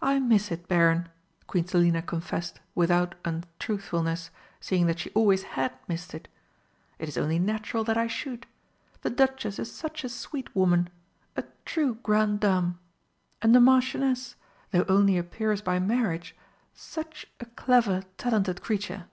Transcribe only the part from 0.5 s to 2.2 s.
it, Baron," Queen Selina